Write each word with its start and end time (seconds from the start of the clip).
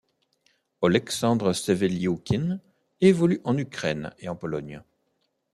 Oleksandr 0.81 1.53
Shevelyukhin 1.53 2.59
évolue 3.01 3.39
en 3.43 3.55
Ukraine 3.55 4.15
et 4.17 4.29
en 4.29 4.35
Pologne. 4.35 4.81